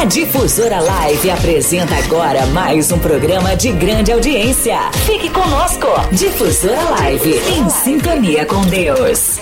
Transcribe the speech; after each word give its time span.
A 0.00 0.06
Difusora 0.06 0.80
Live 0.80 1.30
apresenta 1.30 1.94
agora 1.94 2.46
mais 2.46 2.90
um 2.90 2.98
programa 2.98 3.54
de 3.54 3.70
grande 3.70 4.10
audiência. 4.10 4.90
Fique 5.04 5.28
conosco. 5.28 5.88
Difusora 6.10 6.80
Live, 6.88 7.34
em 7.54 7.68
sintonia 7.68 8.46
com 8.46 8.62
Deus. 8.62 9.38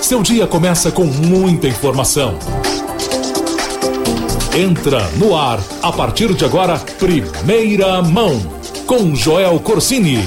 Seu 0.00 0.22
dia 0.22 0.46
começa 0.46 0.90
com 0.90 1.04
muita 1.04 1.68
informação. 1.68 2.38
Entra 4.56 5.06
no 5.18 5.36
ar, 5.36 5.60
a 5.82 5.92
partir 5.92 6.32
de 6.32 6.46
agora, 6.46 6.78
Primeira 6.98 8.00
Mão, 8.00 8.40
com 8.86 9.14
Joel 9.14 9.60
Corsini. 9.60 10.26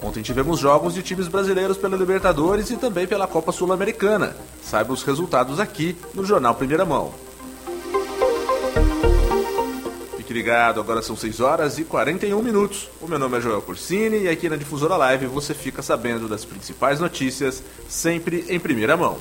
Ontem 0.00 0.22
tivemos 0.22 0.60
jogos 0.60 0.94
de 0.94 1.02
times 1.02 1.26
brasileiros 1.26 1.76
pela 1.76 1.96
Libertadores 1.96 2.70
e 2.70 2.76
também 2.76 3.08
pela 3.08 3.26
Copa 3.26 3.50
Sul-Americana. 3.50 4.36
Saiba 4.62 4.92
os 4.92 5.02
resultados 5.02 5.58
aqui 5.58 5.96
no 6.14 6.24
Jornal 6.24 6.54
Primeira 6.54 6.84
Mão. 6.84 7.27
Fique 10.28 10.40
ligado, 10.40 10.78
agora 10.78 11.00
são 11.00 11.16
6 11.16 11.40
horas 11.40 11.78
e 11.78 11.84
41 11.84 12.42
minutos. 12.42 12.90
O 13.00 13.08
meu 13.08 13.18
nome 13.18 13.38
é 13.38 13.40
Joel 13.40 13.62
Corsini 13.62 14.24
e 14.24 14.28
aqui 14.28 14.46
na 14.46 14.56
Difusora 14.56 14.94
Live 14.94 15.24
você 15.24 15.54
fica 15.54 15.80
sabendo 15.80 16.28
das 16.28 16.44
principais 16.44 17.00
notícias, 17.00 17.62
sempre 17.88 18.44
em 18.46 18.60
primeira 18.60 18.94
mão. 18.94 19.16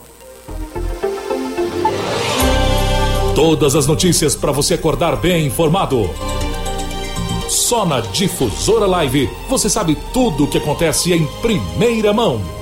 Todas 3.34 3.74
as 3.74 3.88
notícias 3.88 4.36
para 4.36 4.52
você 4.52 4.74
acordar 4.74 5.16
bem 5.16 5.48
informado. 5.48 6.10
Só 7.48 7.86
na 7.86 8.02
Difusora 8.02 8.86
Live 8.86 9.30
você 9.48 9.70
sabe 9.70 9.98
tudo 10.12 10.44
o 10.44 10.48
que 10.50 10.58
acontece 10.58 11.14
em 11.14 11.26
primeira 11.42 12.12
mão. 12.12 12.57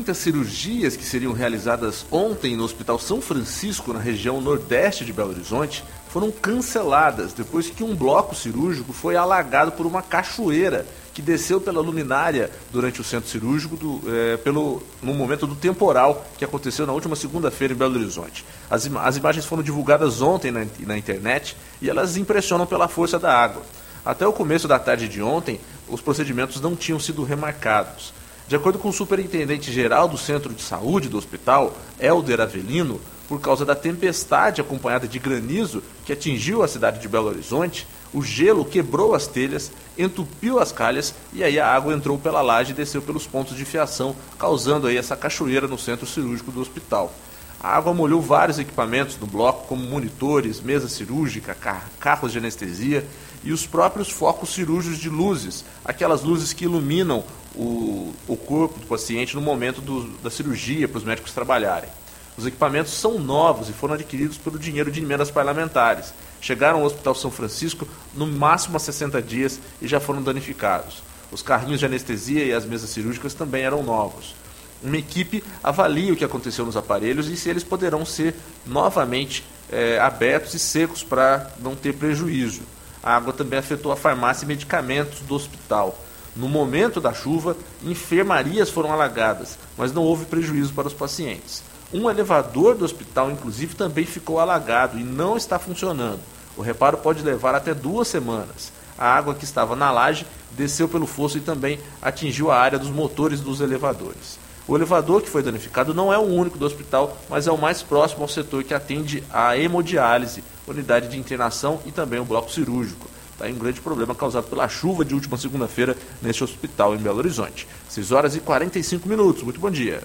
Trinta 0.09 0.13
cirurgias 0.13 0.97
que 0.97 1.03
seriam 1.03 1.33
realizadas 1.33 2.03
ontem 2.11 2.55
no 2.55 2.63
Hospital 2.63 2.97
São 2.97 3.21
Francisco, 3.21 3.93
na 3.93 3.99
região 3.99 4.41
nordeste 4.41 5.05
de 5.05 5.13
Belo 5.13 5.29
Horizonte, 5.29 5.83
foram 6.07 6.31
canceladas 6.31 7.31
depois 7.31 7.69
que 7.69 7.83
um 7.83 7.95
bloco 7.95 8.33
cirúrgico 8.33 8.91
foi 8.91 9.15
alagado 9.15 9.71
por 9.73 9.85
uma 9.85 10.01
cachoeira 10.01 10.83
que 11.13 11.21
desceu 11.21 11.61
pela 11.61 11.79
luminária 11.79 12.49
durante 12.71 12.99
o 12.99 13.03
centro 13.03 13.29
cirúrgico 13.29 13.77
do, 13.77 14.01
é, 14.07 14.37
pelo, 14.37 14.81
no 15.03 15.13
momento 15.13 15.45
do 15.45 15.55
temporal 15.55 16.25
que 16.39 16.45
aconteceu 16.45 16.87
na 16.87 16.93
última 16.93 17.15
segunda-feira 17.15 17.75
em 17.75 17.77
Belo 17.77 17.99
Horizonte. 17.99 18.43
As, 18.67 18.87
im 18.87 18.97
as 18.97 19.15
imagens 19.15 19.45
foram 19.45 19.61
divulgadas 19.61 20.23
ontem 20.23 20.49
na, 20.49 20.65
na 20.87 20.97
internet 20.97 21.55
e 21.79 21.87
elas 21.87 22.17
impressionam 22.17 22.65
pela 22.65 22.87
força 22.87 23.19
da 23.19 23.31
água. 23.31 23.61
Até 24.03 24.25
o 24.25 24.33
começo 24.33 24.67
da 24.67 24.79
tarde 24.79 25.07
de 25.07 25.21
ontem, 25.21 25.59
os 25.87 26.01
procedimentos 26.01 26.59
não 26.59 26.75
tinham 26.75 26.99
sido 26.99 27.23
remarcados. 27.23 28.17
De 28.49 28.55
acordo 28.55 28.79
com 28.79 28.89
o 28.89 28.93
superintendente 28.93 29.71
geral 29.71 30.07
do 30.07 30.17
Centro 30.17 30.55
de 30.55 30.63
Saúde 30.63 31.07
do 31.07 31.19
hospital, 31.19 31.77
Helder 31.99 32.41
Avelino, 32.41 32.99
por 33.27 33.39
causa 33.39 33.63
da 33.63 33.75
tempestade 33.75 34.59
acompanhada 34.59 35.07
de 35.07 35.19
granizo 35.19 35.83
que 36.03 36.11
atingiu 36.11 36.63
a 36.63 36.67
cidade 36.67 36.99
de 36.99 37.07
Belo 37.07 37.27
Horizonte, 37.27 37.85
o 38.11 38.23
gelo 38.23 38.65
quebrou 38.65 39.13
as 39.13 39.27
telhas, 39.27 39.71
entupiu 39.95 40.57
as 40.57 40.71
calhas 40.71 41.13
e 41.31 41.43
aí 41.43 41.59
a 41.59 41.71
água 41.71 41.93
entrou 41.93 42.17
pela 42.17 42.41
laje 42.41 42.71
e 42.71 42.73
desceu 42.73 43.03
pelos 43.03 43.27
pontos 43.27 43.55
de 43.55 43.63
fiação, 43.65 44.15
causando 44.39 44.87
aí 44.87 44.97
essa 44.97 45.15
cachoeira 45.15 45.67
no 45.67 45.77
centro 45.77 46.07
cirúrgico 46.07 46.51
do 46.51 46.59
hospital. 46.59 47.13
A 47.61 47.77
água 47.77 47.93
molhou 47.93 48.19
vários 48.19 48.57
equipamentos 48.57 49.15
do 49.15 49.27
bloco, 49.27 49.67
como 49.67 49.83
monitores, 49.83 50.59
mesa 50.59 50.87
cirúrgica, 50.89 51.55
carros 51.99 52.31
de 52.31 52.39
anestesia 52.39 53.05
e 53.43 53.51
os 53.51 53.65
próprios 53.65 54.09
focos 54.09 54.49
cirúrgicos 54.53 54.99
de 54.99 55.09
luzes, 55.09 55.63
aquelas 55.83 56.23
luzes 56.23 56.53
que 56.53 56.65
iluminam 56.65 57.23
o, 57.55 58.13
o 58.27 58.37
corpo 58.37 58.79
do 58.79 58.87
paciente 58.87 59.35
no 59.35 59.41
momento 59.41 59.81
do, 59.81 60.07
da 60.19 60.29
cirurgia 60.29 60.87
para 60.87 60.97
os 60.97 61.03
médicos 61.03 61.31
trabalharem. 61.31 61.89
Os 62.37 62.45
equipamentos 62.45 62.93
são 62.93 63.19
novos 63.19 63.67
e 63.69 63.73
foram 63.73 63.95
adquiridos 63.95 64.37
pelo 64.37 64.57
dinheiro 64.57 64.89
de 64.89 65.01
emendas 65.01 65.29
parlamentares. 65.29 66.13
Chegaram 66.39 66.79
ao 66.79 66.85
Hospital 66.85 67.13
São 67.13 67.29
Francisco 67.29 67.85
no 68.13 68.25
máximo 68.25 68.77
a 68.77 68.79
60 68.79 69.21
dias 69.21 69.59
e 69.81 69.87
já 69.87 69.99
foram 69.99 70.21
danificados. 70.21 71.03
Os 71.31 71.41
carrinhos 71.41 71.79
de 71.79 71.85
anestesia 71.85 72.45
e 72.45 72.53
as 72.53 72.65
mesas 72.65 72.89
cirúrgicas 72.89 73.33
também 73.33 73.63
eram 73.63 73.83
novos. 73.83 74.35
Uma 74.81 74.97
equipe 74.97 75.43
avalia 75.61 76.13
o 76.13 76.15
que 76.15 76.23
aconteceu 76.23 76.65
nos 76.65 76.77
aparelhos 76.77 77.27
e 77.27 77.35
se 77.35 77.49
eles 77.49 77.63
poderão 77.63 78.05
ser 78.05 78.33
novamente 78.65 79.43
é, 79.69 79.99
abertos 79.99 80.53
e 80.53 80.59
secos 80.59 81.03
para 81.03 81.51
não 81.59 81.75
ter 81.75 81.93
prejuízo. 81.93 82.61
A 83.01 83.15
água 83.15 83.33
também 83.33 83.59
afetou 83.59 83.91
a 83.91 83.95
farmácia 83.95 84.45
e 84.45 84.47
medicamentos 84.47 85.19
do 85.21 85.35
hospital. 85.35 85.97
No 86.35 86.47
momento 86.47 87.01
da 87.01 87.13
chuva, 87.13 87.55
enfermarias 87.83 88.69
foram 88.69 88.91
alagadas, 88.91 89.57
mas 89.77 89.91
não 89.91 90.03
houve 90.03 90.25
prejuízo 90.25 90.73
para 90.73 90.87
os 90.87 90.93
pacientes. 90.93 91.63
Um 91.91 92.09
elevador 92.09 92.75
do 92.75 92.85
hospital, 92.85 93.31
inclusive, 93.31 93.75
também 93.75 94.05
ficou 94.05 94.39
alagado 94.39 94.99
e 94.99 95.03
não 95.03 95.35
está 95.35 95.57
funcionando. 95.57 96.19
O 96.55 96.61
reparo 96.61 96.97
pode 96.97 97.23
levar 97.23 97.55
até 97.55 97.73
duas 97.73 98.07
semanas. 98.07 98.71
A 98.97 99.07
água 99.07 99.33
que 99.33 99.45
estava 99.45 99.75
na 99.75 99.91
laje 99.91 100.27
desceu 100.51 100.87
pelo 100.87 101.07
fosso 101.07 101.37
e 101.37 101.41
também 101.41 101.79
atingiu 102.01 102.51
a 102.51 102.59
área 102.59 102.77
dos 102.77 102.89
motores 102.89 103.41
dos 103.41 103.61
elevadores. 103.61 104.37
O 104.69 104.75
elevador 104.75 105.23
que 105.23 105.29
foi 105.31 105.41
danificado 105.41 105.95
não 105.95 106.13
é 106.13 106.17
o 106.19 106.21
único 106.21 106.55
do 106.55 106.63
hospital, 106.63 107.17
mas 107.27 107.47
é 107.47 107.51
o 107.51 107.57
mais 107.57 107.81
próximo 107.81 108.21
ao 108.21 108.27
setor 108.27 108.63
que 108.63 108.71
atende 108.71 109.23
a 109.33 109.57
hemodiálise, 109.57 110.43
unidade 110.67 111.07
de 111.07 111.17
internação 111.17 111.79
e 111.87 111.91
também 111.91 112.19
o 112.19 112.23
bloco 112.23 112.51
cirúrgico. 112.51 113.09
Está 113.33 113.45
aí 113.45 113.51
um 113.51 113.57
grande 113.57 113.81
problema 113.81 114.13
causado 114.13 114.47
pela 114.47 114.69
chuva 114.69 115.03
de 115.03 115.15
última 115.15 115.37
segunda-feira 115.37 115.97
neste 116.21 116.43
hospital 116.43 116.93
em 116.93 116.99
Belo 116.99 117.17
Horizonte. 117.17 117.67
6 117.89 118.11
horas 118.11 118.35
e 118.35 118.39
45 118.41 119.09
minutos. 119.09 119.41
Muito 119.41 119.59
bom 119.59 119.71
dia. 119.71 120.03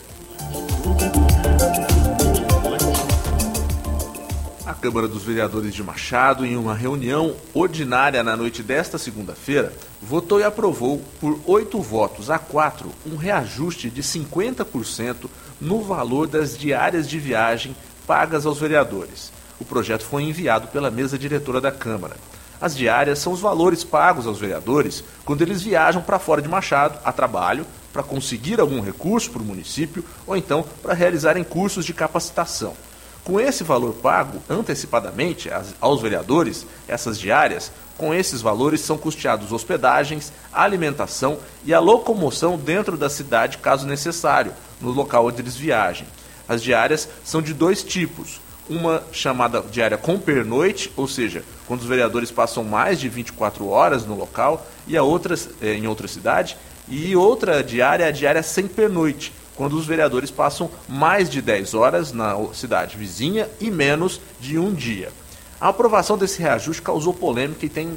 Câmara 4.85 5.09
dos 5.09 5.23
Vereadores 5.23 5.75
de 5.75 5.83
Machado, 5.83 6.45
em 6.45 6.59
uma 6.59 6.75
reunião 6.75 7.35
ordinária 7.55 8.23
na 8.23 8.37
noite 8.37 8.63
desta 8.63 8.99
segunda-feira, 8.99 9.73
votou 10.03 10.41
e 10.41 10.43
aprovou, 10.45 11.03
por 11.19 11.41
oito 11.47 11.81
votos 11.81 12.29
a 12.29 12.39
quatro, 12.39 12.93
um 13.07 13.17
reajuste 13.17 13.89
de 13.89 14.03
50% 14.03 15.31
no 15.59 15.81
valor 15.81 16.27
das 16.27 16.55
diárias 16.55 17.09
de 17.09 17.19
viagem 17.19 17.75
pagas 18.07 18.45
aos 18.45 18.59
vereadores. 18.59 19.33
O 19.59 19.65
projeto 19.65 20.05
foi 20.05 20.25
enviado 20.25 20.69
pela 20.69 20.91
mesa 20.91 21.19
diretora 21.19 21.63
da 21.63 21.73
Câmara. 21.73 22.19
As 22.61 22.77
diárias 22.77 23.21
são 23.21 23.33
os 23.33 23.41
valores 23.41 23.83
pagos 23.83 24.27
aos 24.27 24.39
vereadores 24.39 25.03
quando 25.25 25.41
eles 25.41 25.63
viajam 25.63 26.03
para 26.03 26.19
fora 26.19 26.43
de 26.43 26.49
Machado 26.49 26.99
a 27.03 27.11
trabalho, 27.11 27.65
para 27.91 28.03
conseguir 28.03 28.61
algum 28.61 28.83
recurso 28.83 29.31
para 29.31 29.41
o 29.41 29.47
município 29.47 30.05
ou 30.27 30.37
então 30.37 30.63
para 30.83 30.93
realizarem 30.93 31.43
cursos 31.43 31.87
de 31.87 31.95
capacitação. 31.95 32.75
Com 33.25 33.41
esse 33.41 33.65
valor 33.65 33.94
pago 33.94 34.43
antecipadamente 34.50 35.50
aos 35.81 36.03
vereadores, 36.03 36.67
essas 36.87 37.19
diárias, 37.19 37.73
com 37.97 38.12
esses 38.12 38.43
valores 38.43 38.82
são 38.82 38.99
custeados 38.99 39.50
hospedagens, 39.50 40.31
alimentação 40.53 41.38
e 41.65 41.73
a 41.73 41.81
locomoção 41.81 42.59
dentro 42.59 42.99
da 42.99 43.09
cidade, 43.09 43.56
caso 43.56 43.87
necessário, 43.87 44.53
no 44.79 44.91
local 44.91 45.26
onde 45.26 45.41
eles 45.41 45.56
viajem. 45.56 46.06
As 46.47 46.62
diárias 46.62 47.09
são 47.25 47.41
de 47.41 47.55
dois 47.55 47.82
tipos: 47.82 48.43
uma 48.69 49.03
chamada 49.11 49.62
diária 49.62 49.97
com 49.97 50.19
pernoite, 50.19 50.93
ou 50.94 51.09
seja, 51.09 51.43
quando 51.67 51.81
os 51.81 51.87
vereadores 51.87 52.31
passam 52.31 52.62
mais 52.62 53.00
de 53.00 53.09
24 53.09 53.67
horas 53.69 54.05
no 54.05 54.15
local, 54.15 54.67
e 54.87 54.99
a 54.99 55.03
outra 55.03 55.35
é, 55.62 55.73
em 55.73 55.87
outra 55.87 56.06
cidade, 56.06 56.59
e 56.87 57.17
outra 57.17 57.65
diária, 57.65 58.06
a 58.06 58.11
diária 58.11 58.43
sem 58.43 58.67
pernoite, 58.67 59.32
quando 59.56 59.75
os 59.75 59.87
vereadores 59.87 60.31
passam 60.31 60.71
mais 60.89 61.31
de 61.31 61.41
10 61.41 61.75
horas 61.75 62.12
na 62.12 62.37
cidade 62.53 62.97
vizinha 62.97 63.49
e 63.61 63.71
menos 63.71 64.21
de 64.41 64.59
um 64.59 64.73
dia. 64.73 65.12
A 65.61 65.69
aprovação 65.69 66.19
desse 66.19 66.41
reajuste 66.41 66.83
causou 66.83 67.15
polêmica 67.15 67.65
e 67.65 67.69
tem 67.69 67.97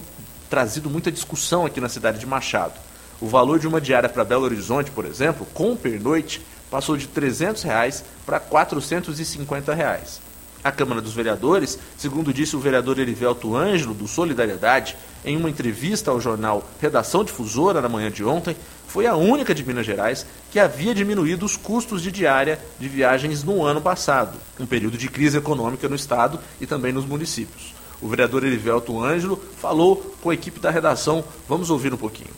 trazido 0.50 0.90
muita 0.90 1.12
discussão 1.12 1.66
aqui 1.66 1.82
na 1.82 1.90
cidade 1.90 2.20
de 2.20 2.26
Machado. 2.26 2.80
O 3.20 3.28
valor 3.28 3.60
de 3.60 3.68
uma 3.68 3.82
diária 3.82 4.08
para 4.08 4.24
Belo 4.24 4.46
Horizonte, 4.46 4.92
por 4.92 5.06
exemplo, 5.06 5.46
com 5.54 5.76
pernoite, 5.76 6.42
passou 6.70 6.96
de 6.96 7.08
300 7.08 7.64
reais 7.64 8.04
para 8.26 8.40
450 8.40 9.74
reais. 9.74 10.22
A 10.64 10.72
Câmara 10.72 11.02
dos 11.02 11.14
Vereadores, 11.14 11.80
segundo 11.98 12.34
disse 12.34 12.56
o 12.56 12.60
vereador 12.60 13.00
Erivelto 13.00 13.56
Ângelo, 13.56 13.94
do 13.94 14.08
Solidariedade, 14.08 14.98
em 15.24 15.38
uma 15.38 15.50
entrevista 15.50 16.12
ao 16.12 16.20
jornal 16.20 16.64
Redação 16.82 17.24
Difusora 17.24 17.82
na 17.82 17.90
manhã 17.90 18.12
de 18.12 18.24
ontem, 18.24 18.56
foi 18.88 19.06
a 19.06 19.16
única 19.16 19.54
de 19.54 19.66
Minas 19.66 19.86
Gerais 19.86 20.26
que 20.52 20.60
havia 20.60 20.96
diminuído 20.96 21.46
os 21.46 21.58
custos 21.58 22.02
de 22.02 22.12
diária 22.12 22.58
de 22.80 22.88
viagens 22.88 23.44
no 23.44 23.64
ano 23.64 23.82
passado, 23.82 24.38
um 24.60 24.66
período 24.66 24.98
de 24.98 25.10
crise 25.10 25.38
econômica 25.38 25.88
no 25.90 25.96
estado 25.96 26.40
e 26.60 26.66
também 26.66 26.92
nos 26.92 27.06
municípios. 27.06 27.76
O 28.02 28.08
vereador 28.08 28.44
Erivelto 28.44 29.04
Ângelo 29.04 29.40
falou 29.60 30.16
com 30.22 30.30
a 30.30 30.34
equipe 30.34 30.60
da 30.60 30.70
redação. 30.70 31.24
Vamos 31.50 31.70
ouvir 31.70 31.94
um 31.94 31.98
pouquinho. 31.98 32.30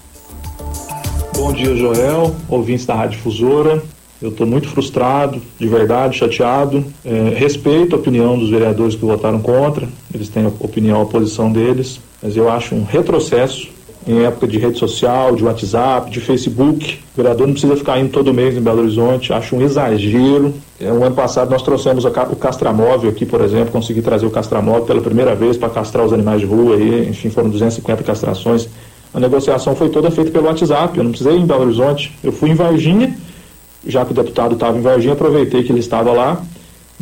Bom 1.36 1.54
dia, 1.54 1.76
Joel, 1.76 2.36
ouvintes 2.48 2.86
da 2.86 2.96
Rádio 2.96 3.18
Difusora. 3.18 3.82
Eu 4.22 4.30
estou 4.30 4.46
muito 4.46 4.68
frustrado, 4.68 5.42
de 5.58 5.68
verdade, 5.68 6.18
chateado. 6.18 6.86
É, 7.06 7.30
respeito 7.38 7.96
a 7.96 8.00
opinião 8.00 8.38
dos 8.38 8.50
vereadores 8.50 8.96
que 8.96 9.06
votaram 9.06 9.42
contra, 9.42 9.88
eles 10.14 10.28
têm 10.28 10.46
a 10.46 10.50
opinião, 10.50 11.02
a 11.02 11.06
posição 11.06 11.52
deles, 11.52 12.02
mas 12.22 12.36
eu 12.36 12.50
acho 12.50 12.76
um 12.76 12.84
retrocesso 12.84 13.70
em 14.08 14.24
época 14.24 14.48
de 14.48 14.58
rede 14.58 14.80
social, 14.80 15.36
de 15.36 15.44
WhatsApp, 15.44 16.10
de 16.10 16.20
Facebook. 16.20 17.00
O 17.14 17.18
vereador 17.18 17.46
não 17.46 17.54
precisa 17.54 17.76
ficar 17.76 18.00
indo 18.00 18.10
todo 18.10 18.34
mês 18.34 18.56
em 18.56 18.62
Belo 18.62 18.82
Horizonte, 18.82 19.34
acho 19.34 19.56
um 19.56 19.62
exagero. 19.62 20.54
É, 20.80 20.92
um 20.92 21.04
ano 21.04 21.16
passado 21.16 21.50
nós 21.50 21.62
trouxemos 21.62 22.06
o 22.06 22.36
castramóvel 22.36 23.10
aqui, 23.10 23.26
por 23.26 23.42
exemplo, 23.42 23.72
consegui 23.72 24.02
trazer 24.02 24.26
o 24.26 24.32
castramóvel 24.32 24.86
pela 24.86 25.02
primeira 25.02 25.36
vez 25.36 25.58
para 25.58 25.70
castrar 25.70 26.06
os 26.06 26.14
animais 26.14 26.42
de 26.42 26.48
rua 26.48 26.76
aí, 26.76 27.10
enfim, 27.10 27.30
foram 27.30 27.50
250 27.50 28.04
castrações. 28.04 28.68
A 29.14 29.20
negociação 29.20 29.76
foi 29.76 29.90
toda 29.90 30.10
feita 30.12 30.32
pelo 30.32 30.46
WhatsApp, 30.46 30.98
eu 30.98 31.04
não 31.04 31.12
precisei 31.12 31.36
ir 31.36 31.42
em 31.42 31.46
Belo 31.46 31.64
Horizonte. 31.64 32.16
Eu 32.24 32.32
fui 32.32 32.50
em 32.50 32.56
Varginha, 32.56 33.16
já 33.86 34.06
que 34.06 34.12
o 34.12 34.16
deputado 34.16 34.54
estava 34.54 34.78
em 34.78 34.82
Varginha, 34.82 35.14
aproveitei 35.14 35.64
que 35.64 35.72
ele 35.72 35.80
estava 35.80 36.12
lá 36.12 36.42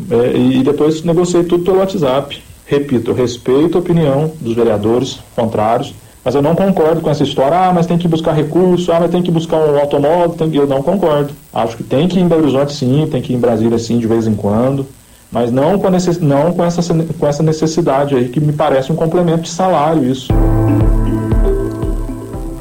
é, 0.09 0.37
e 0.37 0.63
depois 0.63 1.03
negociei 1.03 1.43
tudo 1.43 1.63
pelo 1.63 1.77
WhatsApp. 1.77 2.41
Repito, 2.65 3.11
eu 3.11 3.15
respeito 3.15 3.77
a 3.77 3.81
opinião 3.81 4.31
dos 4.39 4.53
vereadores 4.53 5.19
contrários, 5.35 5.93
mas 6.27 6.35
eu 6.35 6.41
não 6.41 6.53
concordo 6.53 6.99
com 6.99 7.09
essa 7.09 7.23
história, 7.23 7.57
ah, 7.57 7.71
mas 7.71 7.85
tem 7.85 7.97
que 7.97 8.05
buscar 8.05 8.33
recurso, 8.33 8.91
ah, 8.91 8.99
mas 8.99 9.09
tem 9.09 9.23
que 9.23 9.31
buscar 9.31 9.55
um 9.55 9.79
automóvel, 9.79 10.31
tem 10.31 10.53
eu 10.53 10.67
não 10.67 10.83
concordo. 10.83 11.33
Acho 11.53 11.77
que 11.77 11.83
tem 11.83 12.05
que 12.05 12.19
ir 12.19 12.21
em 12.21 12.27
Belo 12.27 12.41
Horizonte 12.41 12.73
sim, 12.73 13.07
tem 13.09 13.21
que 13.21 13.31
ir 13.31 13.37
em 13.37 13.39
Brasília 13.39 13.79
sim, 13.79 13.97
de 13.97 14.07
vez 14.07 14.27
em 14.27 14.35
quando, 14.35 14.85
mas 15.31 15.53
não 15.53 15.79
com, 15.79 15.89
necess... 15.89 16.19
não 16.19 16.51
com, 16.51 16.65
essa, 16.65 16.81
com 17.17 17.25
essa 17.25 17.41
necessidade 17.41 18.13
aí, 18.13 18.27
que 18.27 18.41
me 18.41 18.51
parece 18.51 18.91
um 18.91 18.95
complemento 18.97 19.43
de 19.43 19.49
salário 19.49 20.03
isso. 20.03 20.27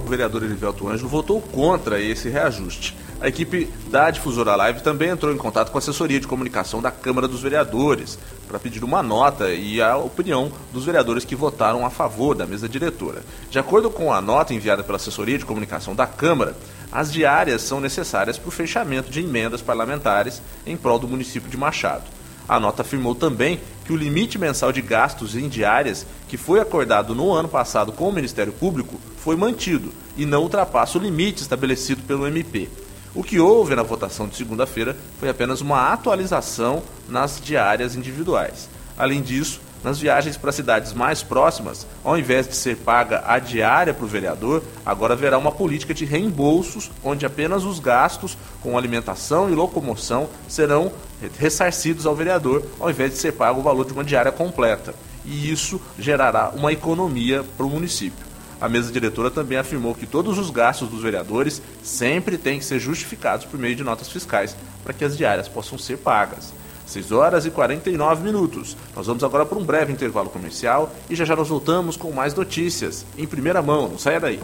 O 0.06 0.08
vereador 0.08 0.44
Elivelto 0.44 0.88
Ângelo 0.88 1.08
votou 1.08 1.40
contra 1.40 2.00
esse 2.00 2.28
reajuste. 2.28 2.94
A 3.18 3.28
equipe 3.28 3.66
da 3.88 4.10
Difusora 4.10 4.54
Live 4.56 4.82
também 4.82 5.08
entrou 5.08 5.32
em 5.32 5.38
contato 5.38 5.70
com 5.70 5.78
a 5.78 5.80
assessoria 5.80 6.20
de 6.20 6.26
comunicação 6.26 6.82
da 6.82 6.90
Câmara 6.90 7.26
dos 7.26 7.40
Vereadores 7.40 8.18
para 8.46 8.58
pedir 8.58 8.84
uma 8.84 9.02
nota 9.02 9.48
e 9.54 9.80
a 9.80 9.96
opinião 9.96 10.52
dos 10.70 10.84
vereadores 10.84 11.24
que 11.24 11.34
votaram 11.34 11.86
a 11.86 11.90
favor 11.90 12.34
da 12.34 12.46
mesa 12.46 12.68
diretora. 12.68 13.22
De 13.50 13.58
acordo 13.58 13.90
com 13.90 14.12
a 14.12 14.20
nota 14.20 14.52
enviada 14.52 14.84
pela 14.84 14.96
assessoria 14.96 15.38
de 15.38 15.46
comunicação 15.46 15.94
da 15.94 16.06
Câmara, 16.06 16.54
as 16.92 17.10
diárias 17.10 17.62
são 17.62 17.80
necessárias 17.80 18.36
para 18.36 18.48
o 18.48 18.52
fechamento 18.52 19.10
de 19.10 19.20
emendas 19.20 19.62
parlamentares 19.62 20.42
em 20.66 20.76
prol 20.76 20.98
do 20.98 21.08
município 21.08 21.50
de 21.50 21.56
Machado. 21.56 22.04
A 22.46 22.60
nota 22.60 22.82
afirmou 22.82 23.14
também 23.14 23.58
que 23.86 23.94
o 23.94 23.96
limite 23.96 24.38
mensal 24.38 24.70
de 24.70 24.82
gastos 24.82 25.34
em 25.34 25.48
diárias 25.48 26.06
que 26.28 26.36
foi 26.36 26.60
acordado 26.60 27.14
no 27.14 27.32
ano 27.32 27.48
passado 27.48 27.92
com 27.92 28.08
o 28.08 28.12
Ministério 28.12 28.52
Público 28.52 29.00
foi 29.16 29.36
mantido 29.36 29.90
e 30.18 30.26
não 30.26 30.42
ultrapassa 30.42 30.98
o 30.98 31.00
limite 31.00 31.42
estabelecido 31.42 32.02
pelo 32.02 32.26
MP. 32.26 32.68
O 33.16 33.24
que 33.24 33.40
houve 33.40 33.74
na 33.74 33.82
votação 33.82 34.28
de 34.28 34.36
segunda-feira 34.36 34.94
foi 35.18 35.30
apenas 35.30 35.62
uma 35.62 35.90
atualização 35.90 36.82
nas 37.08 37.40
diárias 37.40 37.96
individuais. 37.96 38.68
Além 38.94 39.22
disso, 39.22 39.58
nas 39.82 39.98
viagens 39.98 40.36
para 40.36 40.52
cidades 40.52 40.92
mais 40.92 41.22
próximas, 41.22 41.86
ao 42.04 42.18
invés 42.18 42.46
de 42.46 42.54
ser 42.54 42.76
paga 42.76 43.24
a 43.26 43.38
diária 43.38 43.94
para 43.94 44.04
o 44.04 44.08
vereador, 44.08 44.62
agora 44.84 45.14
haverá 45.14 45.38
uma 45.38 45.50
política 45.50 45.94
de 45.94 46.04
reembolsos, 46.04 46.90
onde 47.02 47.24
apenas 47.24 47.64
os 47.64 47.78
gastos 47.78 48.36
com 48.62 48.76
alimentação 48.76 49.48
e 49.48 49.54
locomoção 49.54 50.28
serão 50.46 50.92
ressarcidos 51.38 52.04
ao 52.04 52.14
vereador, 52.14 52.66
ao 52.78 52.90
invés 52.90 53.12
de 53.12 53.16
ser 53.16 53.32
pago 53.32 53.60
o 53.60 53.62
valor 53.62 53.86
de 53.86 53.94
uma 53.94 54.04
diária 54.04 54.30
completa. 54.30 54.94
E 55.24 55.50
isso 55.50 55.80
gerará 55.98 56.52
uma 56.54 56.70
economia 56.70 57.42
para 57.56 57.64
o 57.64 57.70
município. 57.70 58.25
A 58.60 58.68
mesa 58.68 58.90
diretora 58.90 59.30
também 59.30 59.58
afirmou 59.58 59.94
que 59.94 60.06
todos 60.06 60.38
os 60.38 60.50
gastos 60.50 60.88
dos 60.88 61.02
vereadores 61.02 61.60
sempre 61.82 62.38
têm 62.38 62.58
que 62.58 62.64
ser 62.64 62.78
justificados 62.78 63.44
por 63.44 63.60
meio 63.60 63.76
de 63.76 63.84
notas 63.84 64.08
fiscais 64.08 64.56
para 64.82 64.94
que 64.94 65.04
as 65.04 65.16
diárias 65.16 65.48
possam 65.48 65.76
ser 65.78 65.98
pagas. 65.98 66.52
6 66.86 67.12
horas 67.12 67.44
e 67.44 67.50
49 67.50 68.22
minutos. 68.22 68.76
Nós 68.94 69.06
vamos 69.06 69.24
agora 69.24 69.44
para 69.44 69.58
um 69.58 69.64
breve 69.64 69.92
intervalo 69.92 70.30
comercial 70.30 70.94
e 71.10 71.16
já 71.16 71.24
já 71.24 71.34
nós 71.34 71.48
voltamos 71.48 71.96
com 71.96 72.12
mais 72.12 72.32
notícias 72.34 73.04
em 73.18 73.26
primeira 73.26 73.60
mão. 73.60 73.88
Não 73.88 73.98
saia 73.98 74.20
daí. 74.20 74.40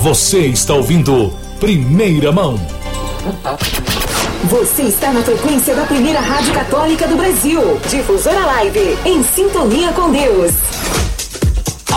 Você 0.00 0.46
está 0.46 0.74
ouvindo 0.74 1.32
Primeira 1.60 2.32
Mão. 2.32 2.56
Você 4.44 4.82
está 4.82 5.12
na 5.12 5.22
frequência 5.22 5.72
da 5.72 5.84
primeira 5.84 6.18
rádio 6.18 6.52
católica 6.52 7.06
do 7.06 7.16
Brasil. 7.16 7.80
Difusora 7.88 8.44
Live, 8.44 8.98
em 9.04 9.22
sintonia 9.22 9.92
com 9.92 10.10
Deus. 10.10 11.01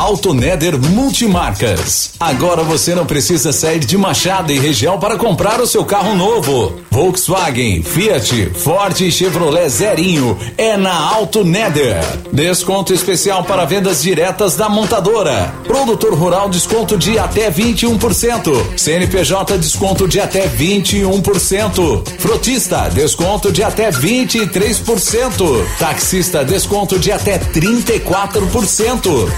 Auto 0.05 0.35
Neder 0.35 0.77
Multimarcas. 0.79 2.12
Agora 2.19 2.62
você 2.62 2.93
não 2.93 3.07
precisa 3.07 3.51
sair 3.51 3.79
de 3.79 3.97
Machado 3.97 4.51
e 4.51 4.59
região 4.59 5.00
para 5.00 5.17
comprar 5.17 5.59
o 5.59 5.65
seu 5.65 5.83
carro 5.83 6.15
novo. 6.15 6.79
Volkswagen, 6.91 7.81
Fiat, 7.81 8.51
Ford 8.53 9.01
e 9.01 9.12
Chevrolet 9.12 9.67
Zerinho 9.67 10.38
é 10.59 10.77
na 10.77 10.93
Auto 10.93 11.43
Neder. 11.43 12.03
Desconto 12.31 12.93
especial 12.93 13.43
para 13.45 13.65
vendas 13.65 14.03
diretas 14.03 14.55
da 14.55 14.69
montadora. 14.69 15.51
Produtor 15.65 16.13
rural 16.13 16.50
desconto 16.50 17.00
de 17.00 17.17
até 17.17 17.50
21%. 17.50 18.77
CNPJ 18.77 19.57
desconto 19.57 20.07
de 20.07 20.19
até 20.19 20.47
21%. 20.47 22.07
Frotista 22.19 22.89
desconto 22.91 23.51
de 23.51 23.63
até 23.63 23.89
23%. 23.89 25.65
Taxista 25.79 26.45
desconto 26.45 27.00
de 27.00 27.12
até 27.12 27.39
34%. 27.39 29.31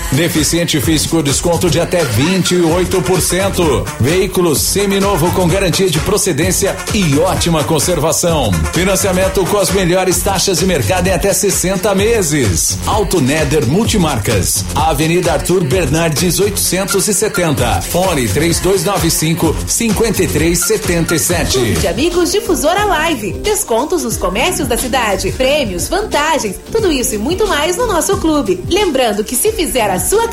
Deficiente 0.57 0.81
físico 0.81 1.21
desconto 1.21 1.69
de 1.69 1.79
até 1.79 2.03
28%. 2.03 3.85
Veículos 3.99 4.59
seminovo 4.59 5.31
com 5.33 5.47
garantia 5.47 5.87
de 5.87 5.99
procedência 5.99 6.75
e 6.95 7.19
ótima 7.19 7.63
conservação. 7.63 8.51
Financiamento 8.73 9.45
com 9.45 9.59
as 9.59 9.69
melhores 9.69 10.19
taxas 10.19 10.57
de 10.57 10.65
mercado 10.65 11.05
em 11.05 11.11
até 11.11 11.31
60 11.31 11.93
meses. 11.93 12.79
Auto 12.87 13.21
Neder 13.21 13.67
Multimarcas. 13.67 14.65
Avenida 14.73 15.33
Arthur 15.33 15.63
Bernardes 15.63 16.39
870. 16.39 17.83
Fone 17.83 18.27
3295 18.27 19.55
5377. 19.67 21.75
De 21.75 21.87
amigos 21.87 22.31
Difusora 22.31 22.83
Live. 22.83 23.33
Descontos 23.43 24.03
nos 24.03 24.17
comércios 24.17 24.67
da 24.67 24.75
cidade. 24.75 25.31
Prêmios, 25.33 25.87
vantagens, 25.87 26.55
tudo 26.71 26.91
isso 26.91 27.13
e 27.13 27.19
muito 27.19 27.45
mais 27.45 27.77
no 27.77 27.85
nosso 27.85 28.17
clube. 28.17 28.63
Lembrando 28.67 29.23
que 29.23 29.35
se 29.35 29.51
fizer 29.51 29.91
a 29.91 29.99
sua 29.99 30.27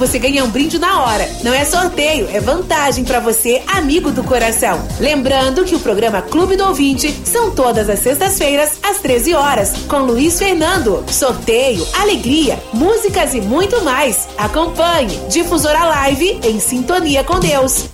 você 0.00 0.18
ganha 0.18 0.44
um 0.44 0.50
brinde 0.50 0.78
na 0.78 1.02
hora. 1.02 1.28
Não 1.44 1.54
é 1.54 1.64
sorteio, 1.64 2.28
é 2.32 2.40
vantagem 2.40 3.04
para 3.04 3.20
você, 3.20 3.62
amigo 3.68 4.10
do 4.10 4.24
coração. 4.24 4.82
Lembrando 4.98 5.64
que 5.64 5.74
o 5.74 5.78
programa 5.78 6.20
Clube 6.20 6.56
do 6.56 6.64
Ouvinte 6.64 7.14
são 7.24 7.50
todas 7.50 7.88
as 7.88 8.00
sextas-feiras 8.00 8.78
às 8.82 8.98
13 8.98 9.34
horas 9.34 9.72
com 9.88 9.98
Luiz 9.98 10.38
Fernando. 10.38 11.04
Sorteio, 11.08 11.86
alegria, 12.00 12.58
músicas 12.72 13.34
e 13.34 13.40
muito 13.40 13.84
mais. 13.84 14.28
Acompanhe 14.36 15.20
Difusora 15.28 15.84
Live 15.84 16.40
em 16.42 16.58
sintonia 16.58 17.22
com 17.22 17.38
Deus. 17.38 17.84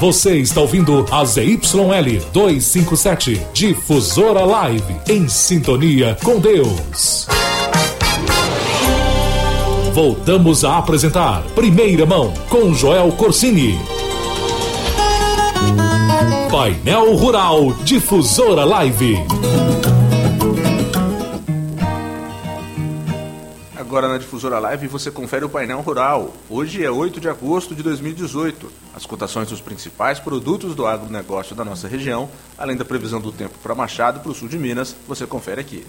Você 0.00 0.36
está 0.38 0.60
ouvindo 0.60 1.06
a 1.10 1.24
ZYL 1.24 2.20
257, 2.32 3.40
Difusora 3.52 4.44
Live, 4.44 4.96
em 5.08 5.28
sintonia 5.28 6.16
com 6.22 6.38
Deus. 6.38 7.26
Voltamos 10.02 10.64
a 10.64 10.78
apresentar 10.78 11.42
Primeira 11.54 12.06
Mão 12.06 12.32
com 12.48 12.72
Joel 12.72 13.12
Corsini. 13.12 13.78
Painel 16.50 17.14
Rural 17.16 17.74
Difusora 17.84 18.64
Live. 18.64 19.16
Agora 23.76 24.08
na 24.08 24.16
Difusora 24.16 24.58
Live 24.58 24.86
você 24.86 25.10
confere 25.10 25.44
o 25.44 25.50
painel 25.50 25.82
rural. 25.82 26.32
Hoje 26.48 26.82
é 26.82 26.90
8 26.90 27.20
de 27.20 27.28
agosto 27.28 27.74
de 27.74 27.82
2018. 27.82 28.72
As 28.94 29.04
cotações 29.04 29.50
dos 29.50 29.60
principais 29.60 30.18
produtos 30.18 30.74
do 30.74 30.86
agronegócio 30.86 31.54
da 31.54 31.62
nossa 31.62 31.86
região, 31.86 32.26
além 32.56 32.74
da 32.74 32.86
previsão 32.86 33.20
do 33.20 33.30
tempo 33.30 33.58
para 33.62 33.74
Machado 33.74 34.18
e 34.18 34.22
para 34.22 34.32
o 34.32 34.34
sul 34.34 34.48
de 34.48 34.58
Minas, 34.58 34.96
você 35.06 35.26
confere 35.26 35.60
aqui. 35.60 35.84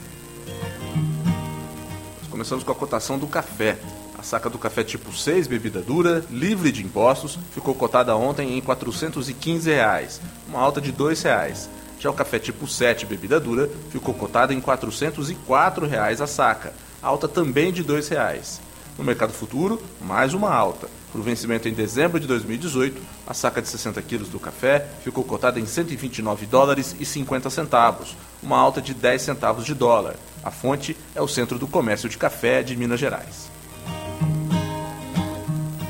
Começamos 2.32 2.64
com 2.64 2.72
a 2.72 2.76
cotação 2.76 3.20
do 3.20 3.28
café. 3.28 3.78
A 4.18 4.24
saca 4.24 4.50
do 4.50 4.58
café 4.58 4.86
tipo 4.86 5.12
6, 5.12 5.48
bebida 5.48 5.82
dura, 5.82 6.24
livre 6.32 6.72
de 6.72 6.82
impostos, 6.82 7.38
ficou 7.54 7.76
cotada 7.76 8.16
ontem 8.16 8.58
em 8.58 8.62
415 8.62 9.70
reais, 9.70 10.22
uma 10.48 10.60
alta 10.60 10.80
de 10.80 10.94
2 10.94 11.22
reais. 11.24 11.70
Já 12.00 12.10
o 12.10 12.14
café 12.14 12.40
tipo 12.40 12.66
7, 12.66 13.06
bebida 13.06 13.38
dura, 13.38 13.70
ficou 13.90 14.14
cotada 14.14 14.54
em 14.54 14.62
404 14.62 15.86
reais 15.86 16.22
a 16.22 16.28
saca, 16.28 16.74
alta 17.02 17.28
também 17.28 17.72
de 17.72 17.82
R$ 17.82 17.90
2,00. 17.90 18.71
No 18.98 19.04
mercado 19.04 19.34
futuro, 19.34 19.82
mais 20.02 20.34
uma 20.34 20.54
alta. 20.54 20.88
Para 21.12 21.20
o 21.20 21.24
vencimento 21.24 21.68
em 21.68 21.74
dezembro 21.74 22.20
de 22.20 22.28
2018, 22.28 23.02
a 23.28 23.34
saca 23.34 23.62
de 23.62 23.68
60 23.68 24.02
quilos 24.02 24.30
do 24.30 24.40
café 24.40 24.88
ficou 25.04 25.24
cotada 25.24 25.60
em 25.60 25.66
129 25.66 26.46
dólares 26.46 26.96
e 27.00 27.06
50 27.06 27.50
centavos, 27.50 28.16
uma 28.42 28.58
alta 28.58 28.82
de 28.82 28.94
10 28.94 29.22
centavos 29.22 29.66
de 29.66 29.74
dólar. 29.74 30.16
A 30.44 30.52
fonte 30.52 30.96
é 31.14 31.22
o 31.22 31.28
Centro 31.28 31.60
do 31.60 31.68
Comércio 31.68 32.08
de 32.08 32.18
Café 32.18 32.64
de 32.64 32.76
Minas 32.76 33.00
Gerais. 33.00 33.50